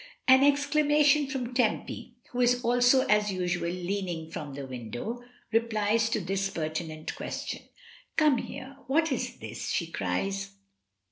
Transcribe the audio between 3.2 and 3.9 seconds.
usual